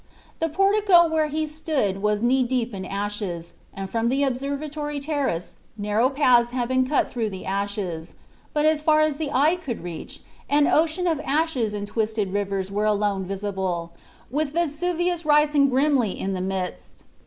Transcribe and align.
The 0.39 0.49
portico 0.49 1.07
where 1.07 1.27
he 1.27 1.45
stood 1.45 2.01
was 2.01 2.23
knee 2.23 2.41
deep 2.41 2.73
in 2.73 2.85
ashes, 2.85 3.53
and 3.71 3.87
from 3.87 4.09
the 4.09 4.23
observatory 4.23 4.99
terrace 4.99 5.57
narrow 5.77 6.09
paths 6.09 6.49
had 6.49 6.69
been 6.69 6.87
cut 6.89 7.11
through 7.11 7.29
the 7.29 7.45
ashes, 7.45 8.15
but 8.51 8.65
as 8.65 8.81
far 8.81 9.01
as 9.01 9.17
the 9.17 9.29
eye 9.31 9.57
could 9.63 9.83
reach 9.83 10.21
an 10.49 10.65
ocean 10.65 11.05
of 11.05 11.21
ashes 11.23 11.71
and 11.75 11.85
twisted 11.85 12.33
rivers 12.33 12.71
were 12.71 12.85
alone 12.85 13.25
visible, 13.25 13.93
with 14.31 14.53
Vesuvius 14.53 15.23
rising 15.23 15.69
grimly 15.69 16.09
in 16.19 16.33
the 16.33 16.41
midst. 16.41 17.03